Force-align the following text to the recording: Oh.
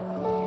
Oh. 0.00 0.43